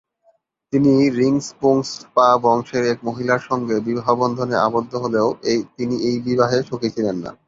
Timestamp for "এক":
2.85-2.99